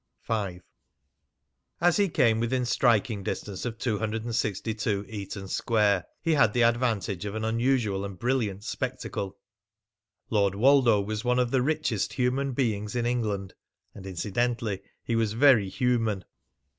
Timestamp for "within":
2.39-2.65